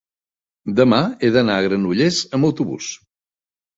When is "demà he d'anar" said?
0.79-1.57